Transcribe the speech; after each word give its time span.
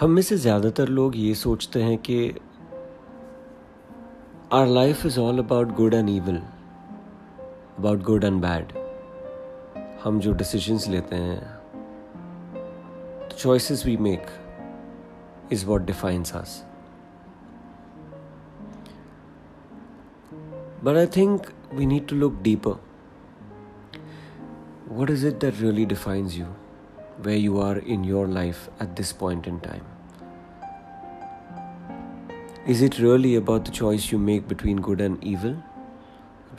हम 0.00 0.10
में 0.10 0.22
से 0.22 0.36
ज़्यादातर 0.36 0.88
लोग 0.88 1.16
ये 1.16 1.34
सोचते 1.34 1.82
हैं 1.82 1.96
कि 1.98 2.16
our 4.52 4.66
life 4.66 5.04
is 5.06 5.18
all 5.20 5.38
about 5.38 5.74
good 5.76 5.94
and 5.94 6.10
evil 6.10 6.36
about 7.78 8.02
good 8.02 8.24
and 8.24 8.40
bad 8.42 8.72
हम 10.04 10.20
जो 10.20 10.32
डिसीजंस 10.32 10.88
लेते 10.88 11.16
हैं 11.16 11.40
choices 13.36 13.86
we 13.86 13.96
make 14.08 14.26
is 15.52 15.66
what 15.66 15.86
defines 15.86 16.34
us 16.36 16.62
But 20.84 20.98
I 20.98 21.06
think 21.06 21.46
we 21.72 21.86
need 21.86 22.08
to 22.08 22.14
look 22.14 22.42
deeper. 22.42 22.72
What 24.88 25.08
is 25.08 25.24
it 25.24 25.40
that 25.40 25.58
really 25.58 25.86
defines 25.86 26.36
you? 26.36 26.48
Where 27.24 27.36
you 27.42 27.58
are 27.58 27.78
in 27.78 28.04
your 28.04 28.26
life 28.26 28.68
at 28.80 28.96
this 28.96 29.10
point 29.10 29.46
in 29.46 29.58
time? 29.60 29.84
Is 32.66 32.82
it 32.82 32.98
really 32.98 33.34
about 33.36 33.64
the 33.64 33.70
choice 33.70 34.12
you 34.12 34.18
make 34.18 34.46
between 34.46 34.82
good 34.88 35.00
and 35.00 35.24
evil, 35.24 35.56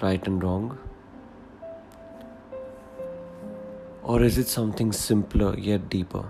right 0.02 0.26
and 0.26 0.44
wrong? 0.44 0.80
Or 4.02 4.24
is 4.24 4.40
it 4.40 4.48
something 4.48 4.92
simpler 4.92 5.56
yet 5.60 5.88
deeper? 5.88 6.26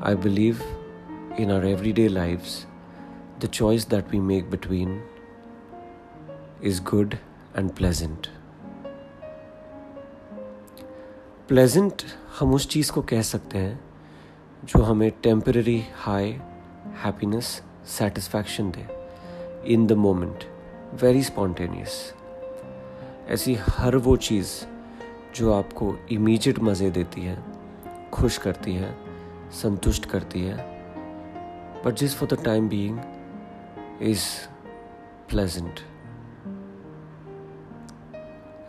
I 0.00 0.14
believe 0.14 0.62
in 1.36 1.50
our 1.50 1.64
everyday 1.64 2.08
lives, 2.08 2.66
the 3.40 3.48
choice 3.48 3.84
that 3.86 4.08
we 4.12 4.20
make 4.20 4.48
between 4.48 5.02
is 6.62 6.78
good 6.78 7.18
and 7.54 7.74
pleasant. 7.74 8.28
Pleasant 11.48 12.02
हम 12.38 12.54
उस 12.54 12.68
चीज़ 12.68 12.92
को 12.92 13.02
कह 13.02 13.22
सकते 13.22 13.58
हैं 13.58 13.80
जो 14.64 14.82
हमें 14.82 15.12
temporary 15.22 15.84
high 15.94 16.30
happiness 17.04 17.62
satisfaction 17.86 18.70
they 18.70 18.86
in 19.74 19.86
the 19.86 19.92
moment 19.92 20.44
very 21.02 21.22
spontaneous 21.22 22.14
ऐसी 23.28 23.54
हर 23.54 23.96
वो 23.96 24.16
चीज़ 24.16 24.48
जो 25.34 25.52
आपको 25.52 25.96
इमीजिएट 26.10 26.58
मज़े 26.58 26.90
देती 26.90 27.20
है, 27.20 27.44
खुश 28.12 28.38
करती 28.38 28.74
है, 28.74 28.98
संतुष्ट 29.52 30.06
करती 30.06 30.42
है 30.42 30.56
बट 31.84 31.94
जिस 31.94 32.14
for 32.14 32.28
the 32.28 32.44
time 32.44 32.68
being 32.68 33.00
is 34.02 34.24
pleasant 35.28 35.80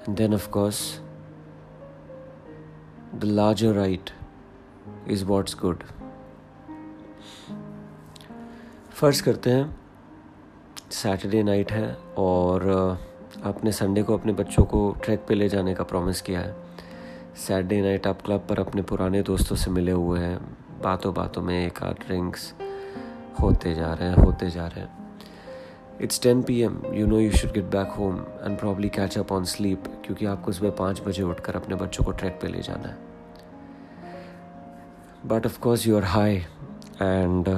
and 0.07 0.17
then 0.17 0.33
of 0.33 0.49
course 0.49 1.01
the 3.17 3.27
larger 3.27 3.73
right 3.73 4.11
is 5.11 5.23
what's 5.23 5.59
good. 5.65 5.77
फ़र्ज़ 8.91 9.23
करते 9.23 9.49
हैं। 9.49 9.79
सैटरडे 10.91 11.43
नाइट 11.43 11.71
है 11.71 11.97
और 12.17 12.69
आपने 13.43 13.71
संडे 13.71 14.03
को 14.03 14.17
अपने 14.17 14.33
बच्चों 14.33 14.65
को 14.65 14.95
ट्रैक 15.03 15.25
पे 15.27 15.35
ले 15.35 15.49
जाने 15.49 15.75
का 15.75 15.83
प्रॉमिस 15.83 16.21
किया 16.21 16.39
है। 16.39 16.55
सैटरडे 17.35 17.81
नाइट 17.81 18.07
आप 18.07 18.21
क्लब 18.21 18.45
पर 18.49 18.59
अपने 18.59 18.81
पुराने 18.81 19.21
दोस्तों 19.21 19.55
से 19.55 19.71
मिले 19.71 19.91
हुए 19.91 20.19
हैं। 20.19 20.57
बातों 20.81 21.13
बातों 21.13 21.41
में 21.41 21.67
एक 21.67 21.83
आध 21.83 21.95
ड्रिंक्स 22.07 22.53
होते 23.41 23.75
जा 23.75 23.93
रहे 23.93 24.09
हैं, 24.09 24.15
होते 24.15 24.49
जा 24.49 24.67
रहे 24.67 24.79
हैं। 24.79 25.08
It's 26.01 26.21
ten 26.21 26.41
P 26.41 26.59
M 26.61 26.81
you 26.93 27.07
know 27.07 27.19
you 27.19 27.31
should 27.31 27.51
get 27.51 27.63
back 27.63 27.87
home 27.87 28.19
and 28.19 28.57
probably 28.59 28.89
catch 28.89 29.17
up 29.17 29.31
on 29.31 29.43
sleep 29.45 29.83
क्योंकि 30.05 30.25
आपको 30.25 30.51
सुबह 30.51 30.69
पाँच 30.69 31.01
बजे 31.01 31.23
उठकर 31.23 31.55
अपने 31.55 31.75
बच्चों 31.75 32.05
को 32.05 32.11
ट्रैक 32.11 32.39
पे 32.41 32.47
ले 32.47 32.61
जाना 32.61 32.87
है। 32.87 32.97
But 35.25 35.45
of course 35.45 35.87
you 35.87 35.97
are 35.97 36.03
high 36.03 36.35
and 37.01 37.49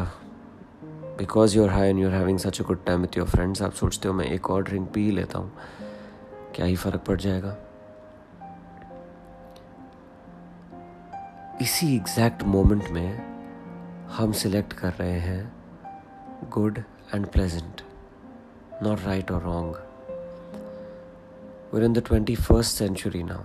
because 1.17 1.57
you 1.57 1.63
are 1.63 1.69
high 1.69 1.89
and 1.89 1.99
you 1.99 2.07
are 2.07 2.13
having 2.13 2.39
such 2.39 2.61
a 2.61 2.63
good 2.63 2.85
time 2.85 3.01
with 3.01 3.17
your 3.17 3.27
friends 3.27 3.61
आप 3.61 3.73
सोचते 3.73 4.07
हो 4.07 4.13
मैं 4.13 4.25
एक 4.25 4.49
और 4.49 4.63
ड्रिंक 4.63 4.89
पी 4.93 5.11
लेता 5.11 5.39
हूँ। 5.39 5.51
क्या 6.55 6.65
ही 6.65 6.75
फ़र्क 6.75 7.01
पड़ 7.07 7.19
जाएगा? 7.21 7.55
इसी 11.61 11.95
एग्जैक्ट 11.95 12.43
मोमेंट 12.43 12.89
में 12.89 13.17
हम 14.07 14.31
सिलेक्ट 14.31 14.73
कर 14.73 14.93
रहे 14.93 15.19
हैं 15.19 15.53
good 16.49 16.83
and 17.13 17.27
pleasant 17.27 17.81
not 18.81 19.05
right 19.05 19.29
or 19.29 19.37
wrong. 19.37 19.77
We're 21.71 21.83
in 21.83 21.93
the 21.93 22.01
21st 22.01 22.65
century 22.65 23.21
now. 23.21 23.43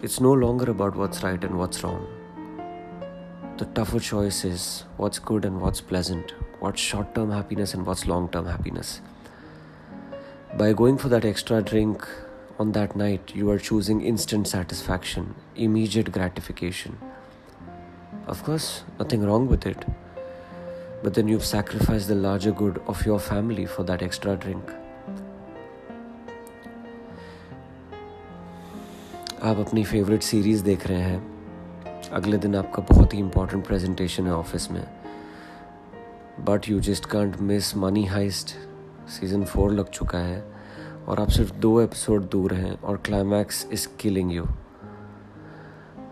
It's 0.00 0.18
no 0.18 0.32
longer 0.32 0.70
about 0.70 0.96
what's 0.96 1.22
right 1.22 1.44
and 1.44 1.58
what's 1.58 1.84
wrong. 1.84 2.06
The 3.58 3.66
tougher 3.66 4.00
choice 4.00 4.46
is 4.46 4.84
what's 4.96 5.18
good 5.18 5.44
and 5.44 5.60
what's 5.60 5.82
pleasant, 5.82 6.32
what's 6.58 6.80
short 6.80 7.14
term 7.14 7.30
happiness 7.30 7.74
and 7.74 7.84
what's 7.84 8.06
long 8.06 8.30
term 8.30 8.46
happiness. 8.46 9.02
By 10.56 10.72
going 10.72 10.96
for 10.96 11.10
that 11.10 11.26
extra 11.26 11.60
drink 11.60 12.08
on 12.58 12.72
that 12.72 12.96
night, 12.96 13.32
you 13.34 13.50
are 13.50 13.58
choosing 13.58 14.00
instant 14.00 14.48
satisfaction, 14.48 15.34
immediate 15.54 16.12
gratification. 16.12 16.98
Of 18.26 18.42
course, 18.42 18.84
nothing 18.98 19.22
wrong 19.22 19.48
with 19.48 19.66
it 19.66 19.84
but 21.02 21.14
then 21.14 21.28
you've 21.28 21.44
sacrificed 21.44 22.08
the 22.08 22.14
larger 22.14 22.52
good 22.52 22.76
of 22.86 23.00
your 23.06 23.18
family 23.18 23.66
for 23.66 23.84
that 23.90 24.02
extra 24.08 24.36
drink. 24.44 24.70
आप 29.42 29.58
अपनी 29.58 29.84
favourite 29.84 30.22
series 30.22 30.64
देख 30.64 30.86
रहे 30.86 31.00
हैं। 31.00 31.20
अगले 32.12 32.38
दिन 32.38 32.56
आपका 32.56 32.82
बहुत 32.82 33.14
ही 33.14 33.18
इंपॉर्टेंट 33.18 33.66
प्रेजेंटेशन 33.66 34.26
है 34.26 34.34
ऑफ़िस 34.34 34.70
में। 34.70 34.86
But 36.40 36.68
you 36.68 36.80
just 36.80 37.06
can't 37.06 37.40
miss 37.40 37.76
Money 37.76 38.04
Heist 38.06 38.48
season 39.08 39.44
four 39.44 39.72
लग 39.72 39.90
चुका 39.90 40.18
है। 40.18 40.52
और 41.08 41.20
आप 41.20 41.28
सिर्फ़ 41.28 41.52
दो 41.54 41.80
एपिसोड 41.80 42.28
दूर 42.30 42.54
हैं 42.54 42.80
और 42.80 42.96
climax 42.96 43.66
is 43.72 43.88
killing 44.00 44.32
you 44.32 44.44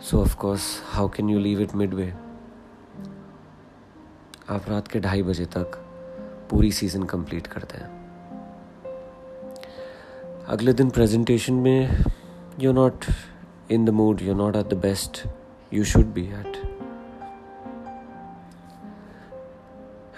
so 0.02 0.20
of 0.20 0.36
course 0.36 0.82
how 0.86 1.08
can 1.08 1.28
you 1.28 1.38
leave 1.38 1.60
it 1.60 1.74
midway 1.94 2.14
आप 4.50 4.68
रात 4.68 4.88
के 4.88 5.00
ढाई 5.00 5.22
बजे 5.22 5.44
तक 5.46 5.76
पूरी 6.50 6.70
सीज़न 6.72 7.02
कंप्लीट 7.12 7.46
करते 7.46 7.78
हैं। 7.78 7.98
अगले 10.48 10.72
दिन 10.72 10.90
प्रेजेंटेशन 10.90 11.54
में 11.66 12.04
you 12.60 12.72
not 12.72 13.04
in 13.70 13.84
the 13.84 13.90
mood 13.90 14.22
you 14.22 14.34
not 14.34 14.56
at 14.56 14.66
the 14.66 14.78
best 14.82 15.22
you 15.72 15.84
should 15.84 16.12
be 16.14 16.26
at 16.40 16.56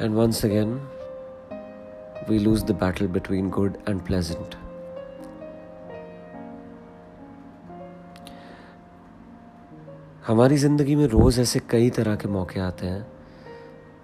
and 0.01 0.15
once 0.15 0.45
again 0.45 0.75
we 2.29 2.39
lose 2.39 2.65
the 2.65 2.79
battle 2.81 3.09
between 3.09 3.51
good 3.51 3.77
and 3.89 4.01
pleasant 4.01 4.55
हमारी 10.27 10.57
ज़िंदगी 10.57 10.95
में 10.97 11.07
रोज़ 11.07 11.41
ऐसे 11.41 11.61
कई 11.71 11.91
तरह 11.91 12.17
के 12.17 12.29
मौके 12.29 12.61
आते 12.61 12.87
हैं 12.87 13.07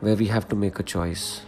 वे 0.03 0.15
we 0.15 0.27
have 0.27 0.43
to 0.51 0.57
make 0.57 0.79
a 0.79 0.83
choice 0.83 1.43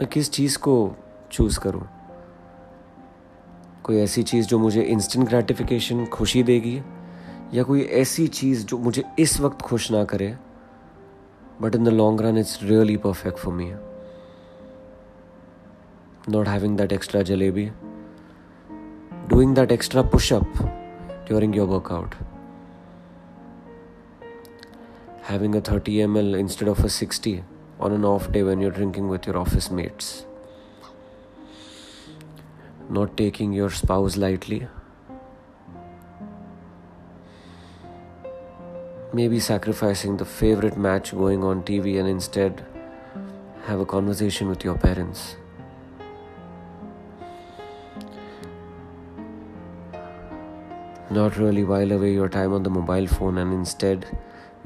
मैं 0.00 0.06
किस 0.06 0.30
चीज़ 0.30 0.58
को 0.58 0.96
चूज़ 1.32 1.60
करूँ? 1.60 1.88
कोई 3.84 3.96
ऐसी 3.96 4.22
चीज़ 4.22 4.46
जो 4.46 4.58
मुझे 4.58 4.82
इंस्टेंट 4.82 5.28
ग्रेटिफिकेशन 5.28 6.04
खुशी 6.06 6.42
देगी, 6.42 6.82
या 7.54 7.62
कोई 7.62 7.82
ऐसी 7.82 8.26
चीज़ 8.28 8.66
जो 8.66 8.78
मुझे 8.78 9.04
इस 9.18 9.40
वक्त 9.40 9.62
खुश 9.62 9.90
ना 9.90 10.04
करे 10.04 10.36
but 11.60 11.74
in 11.74 11.84
the 11.84 11.88
long 11.88 12.20
run 12.20 12.38
it's 12.38 12.58
really 12.62 12.96
perfect 12.96 13.38
for 13.38 13.54
me 13.54 13.72
not 16.28 16.48
having 16.48 16.78
that 16.78 16.92
extra 16.92 17.22
jalebi 17.22 17.70
doing 19.28 19.54
that 19.54 19.72
extra 19.72 20.02
pushup 20.02 20.52
during 21.28 21.56
your 21.56 21.68
workout 21.68 22.14
having 25.26 25.56
a 25.56 25.60
30 25.60 25.94
ml 26.02 26.38
instead 26.38 26.68
of 26.68 26.84
a 26.84 26.88
60 26.88 27.42
on 27.80 27.92
an 27.92 28.04
off 28.04 28.30
day 28.30 28.44
when 28.44 28.60
you're 28.60 28.74
drinking 28.74 29.08
with 29.08 29.26
your 29.26 29.36
office 29.36 29.72
mates. 29.72 30.24
Not 32.88 33.16
taking 33.16 33.52
your 33.52 33.70
spouse 33.70 34.16
lightly. 34.16 34.68
Maybe 39.12 39.40
sacrificing 39.40 40.16
the 40.16 40.24
favorite 40.24 40.78
match 40.78 41.10
going 41.10 41.42
on 41.42 41.64
TV 41.64 41.98
and 41.98 42.08
instead 42.08 42.64
have 43.64 43.80
a 43.80 43.86
conversation 43.94 44.48
with 44.48 44.62
your 44.62 44.78
parents. 44.78 45.34
Not 51.10 51.36
really 51.36 51.64
while 51.64 51.90
away 51.90 52.12
your 52.12 52.28
time 52.28 52.52
on 52.52 52.62
the 52.62 52.70
mobile 52.70 53.08
phone 53.08 53.38
and 53.38 53.52
instead 53.52 54.06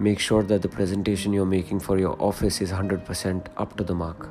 make 0.00 0.18
sure 0.18 0.42
that 0.42 0.62
the 0.62 0.68
presentation 0.68 1.34
you're 1.34 1.44
making 1.44 1.78
for 1.78 1.98
your 1.98 2.16
office 2.18 2.62
is 2.62 2.70
100% 2.72 3.48
up 3.58 3.76
to 3.76 3.84
the 3.84 3.94
mark. 3.94 4.28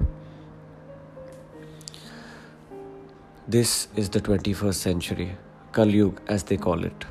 This 3.47 3.87
is 3.95 4.09
the 4.09 4.19
21st 4.19 4.73
century, 4.73 5.31
Kal 5.71 5.87
Yug 5.87 6.21
as 6.27 6.43
they 6.43 6.57
call 6.57 6.83
it. 6.83 7.05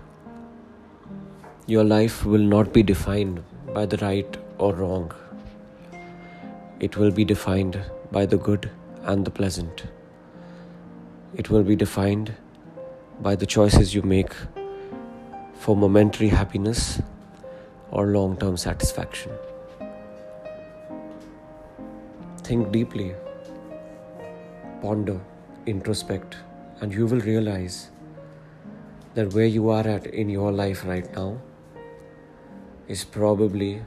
Your 1.67 1.85
life 1.85 2.25
will 2.25 2.49
not 2.55 2.73
be 2.73 2.83
defined 2.83 3.45
by 3.73 3.87
the 3.87 3.97
right 3.99 4.37
or 4.59 4.75
wrong. 4.75 5.13
It 6.81 6.97
will 6.97 7.13
be 7.13 7.25
defined 7.25 7.81
by 8.11 8.27
the 8.27 8.39
good 8.39 8.71
and 9.03 9.25
the 9.25 9.31
pleasant. 9.31 9.85
It 11.37 11.49
will 11.49 11.63
be 11.63 11.77
defined 11.77 12.35
by 13.21 13.37
the 13.37 13.47
choices 13.47 13.95
you 13.95 14.03
make 14.03 14.33
for 15.55 15.77
momentary 15.77 16.29
happiness 16.29 17.01
or 17.91 18.07
long 18.07 18.37
term 18.37 18.57
satisfaction. 18.57 19.33
Think 22.43 22.73
deeply, 22.73 23.15
ponder, 24.81 25.21
introspect, 25.67 26.37
and 26.81 26.93
you 26.93 27.07
will 27.07 27.21
realize 27.21 27.91
that 29.15 29.35
where 29.35 29.47
you 29.47 29.69
are 29.69 29.87
at 29.87 30.07
in 30.07 30.29
your 30.29 30.53
life 30.53 30.85
right 30.85 31.13
now 31.15 31.41
is 32.87 33.05
probably 33.05 33.83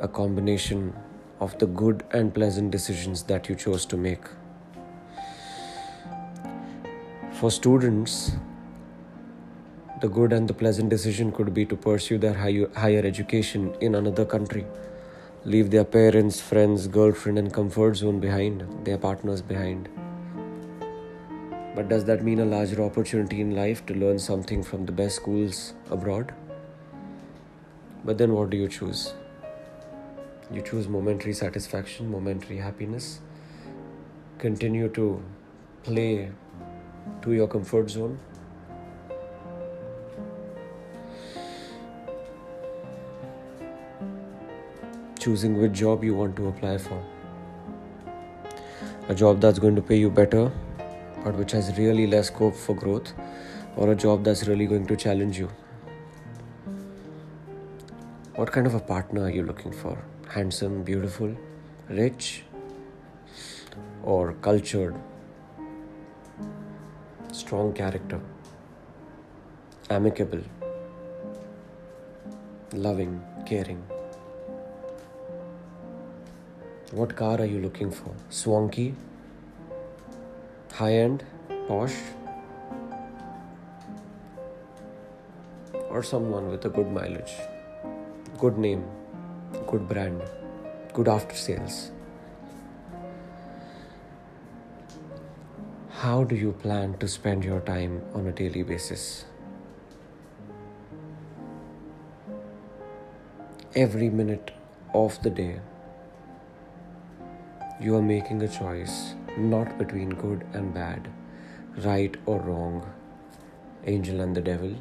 a 0.00 0.08
combination 0.08 0.92
of 1.40 1.56
the 1.58 1.66
good 1.66 2.02
and 2.12 2.34
pleasant 2.34 2.70
decisions 2.70 3.22
that 3.24 3.48
you 3.48 3.54
chose 3.54 3.86
to 3.86 3.96
make. 3.96 4.24
For 7.32 7.50
students, 7.50 8.32
the 10.00 10.08
good 10.08 10.32
and 10.32 10.48
the 10.48 10.54
pleasant 10.54 10.88
decision 10.88 11.32
could 11.32 11.52
be 11.52 11.64
to 11.66 11.76
pursue 11.76 12.18
their 12.18 12.34
higher 12.34 13.00
education 13.04 13.74
in 13.80 13.96
another 13.96 14.24
country, 14.24 14.64
leave 15.44 15.70
their 15.70 15.84
parents, 15.84 16.40
friends, 16.40 16.86
girlfriend, 16.86 17.38
and 17.38 17.52
comfort 17.52 17.96
zone 17.96 18.20
behind, 18.20 18.64
their 18.84 18.98
partners 18.98 19.42
behind. 19.42 19.88
But 21.74 21.88
does 21.88 22.04
that 22.04 22.22
mean 22.24 22.38
a 22.40 22.44
larger 22.44 22.82
opportunity 22.82 23.40
in 23.40 23.56
life 23.56 23.84
to 23.86 23.94
learn 23.94 24.18
something 24.18 24.62
from 24.62 24.86
the 24.86 24.92
best 24.92 25.16
schools 25.16 25.74
abroad? 25.90 26.32
But 28.04 28.18
then 28.18 28.32
what 28.32 28.50
do 28.50 28.56
you 28.56 28.68
choose? 28.68 29.14
You 30.52 30.62
choose 30.62 30.88
momentary 30.88 31.32
satisfaction, 31.32 32.10
momentary 32.10 32.58
happiness, 32.58 33.20
continue 34.38 34.88
to 34.90 35.22
play 35.82 36.30
to 37.22 37.32
your 37.32 37.48
comfort 37.48 37.90
zone. 37.90 38.18
Choosing 45.18 45.60
which 45.60 45.72
job 45.72 46.04
you 46.04 46.14
want 46.14 46.36
to 46.36 46.48
apply 46.48 46.78
for. 46.78 47.02
A 49.08 49.14
job 49.14 49.40
that's 49.40 49.58
going 49.58 49.74
to 49.74 49.82
pay 49.82 49.96
you 49.96 50.10
better, 50.10 50.50
but 51.24 51.34
which 51.34 51.52
has 51.52 51.76
really 51.76 52.06
less 52.06 52.28
scope 52.28 52.54
for 52.54 52.74
growth, 52.74 53.12
or 53.76 53.90
a 53.90 53.96
job 53.96 54.22
that's 54.22 54.46
really 54.46 54.66
going 54.66 54.86
to 54.86 54.96
challenge 54.96 55.38
you. 55.38 55.50
What 58.36 58.52
kind 58.52 58.66
of 58.66 58.74
a 58.74 58.80
partner 58.80 59.24
are 59.24 59.30
you 59.30 59.42
looking 59.42 59.72
for? 59.72 59.98
Handsome, 60.28 60.84
beautiful, 60.84 61.36
rich, 61.88 62.44
or 64.04 64.34
cultured, 64.34 64.94
strong 67.32 67.72
character, 67.72 68.20
amicable, 69.90 70.42
loving, 72.72 73.20
caring. 73.44 73.82
What 76.90 77.16
car 77.16 77.38
are 77.38 77.44
you 77.44 77.60
looking 77.60 77.90
for? 77.90 78.14
Swanky, 78.30 78.94
high 80.72 80.94
end, 80.94 81.22
posh, 81.66 81.94
or 85.90 86.02
someone 86.02 86.48
with 86.48 86.64
a 86.64 86.70
good 86.70 86.90
mileage, 86.90 87.34
good 88.38 88.56
name, 88.56 88.86
good 89.66 89.86
brand, 89.86 90.22
good 90.94 91.08
after 91.08 91.34
sales. 91.34 91.90
How 95.90 96.24
do 96.24 96.36
you 96.36 96.52
plan 96.52 96.96
to 97.00 97.06
spend 97.06 97.44
your 97.44 97.60
time 97.60 98.00
on 98.14 98.28
a 98.28 98.32
daily 98.32 98.62
basis? 98.62 99.26
Every 103.74 104.08
minute 104.08 104.52
of 104.94 105.22
the 105.22 105.28
day, 105.28 105.60
you 107.80 107.94
are 107.94 108.02
making 108.02 108.42
a 108.42 108.48
choice 108.48 109.14
not 109.36 109.78
between 109.78 110.10
good 110.10 110.44
and 110.52 110.74
bad, 110.74 111.08
right 111.84 112.16
or 112.26 112.40
wrong, 112.40 112.84
angel 113.86 114.20
and 114.20 114.36
the 114.36 114.40
devil, 114.40 114.74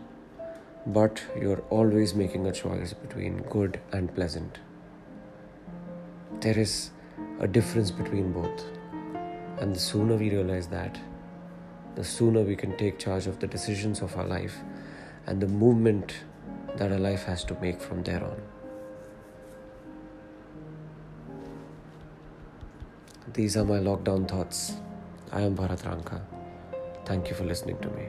but 0.88 1.22
you're 1.40 1.64
always 1.70 2.16
making 2.16 2.48
a 2.48 2.52
choice 2.52 2.94
between 2.94 3.38
good 3.44 3.80
and 3.92 4.14
pleasant. 4.16 4.58
There 6.40 6.58
is 6.58 6.90
a 7.40 7.48
difference 7.48 7.92
between 7.92 8.32
both. 8.32 8.66
And 9.60 9.76
the 9.76 9.80
sooner 9.80 10.16
we 10.16 10.32
realize 10.32 10.68
that, 10.68 11.00
the 11.96 12.04
sooner 12.04 12.42
we 12.42 12.56
can 12.56 12.78
take 12.78 12.98
charge 12.98 13.28
of 13.28 13.40
the 13.40 13.48
decisions 13.48 14.02
of 14.02 14.16
our 14.18 14.26
life 14.26 14.58
and 15.28 15.40
the 15.40 15.48
movement 15.48 16.16
that 16.78 16.92
our 16.92 17.00
life 17.00 17.24
has 17.26 17.44
to 17.46 17.58
make 17.62 17.80
from 17.80 18.02
there 18.04 18.24
on. 18.24 18.42
These 23.34 23.58
are 23.58 23.66
my 23.66 23.80
lockdown 23.80 24.26
thoughts. 24.26 24.78
I 25.34 25.42
am 25.42 25.54
Bharat 25.54 25.84
Ranka. 25.84 26.22
Thank 27.04 27.28
you 27.30 27.36
for 27.36 27.44
listening 27.44 27.78
to 27.80 27.90
me. 27.90 28.08